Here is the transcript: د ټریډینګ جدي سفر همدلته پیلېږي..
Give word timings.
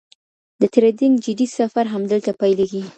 د 0.61 0.61
ټریډینګ 0.73 1.15
جدي 1.25 1.47
سفر 1.57 1.85
همدلته 1.93 2.31
پیلېږي.. 2.39 2.81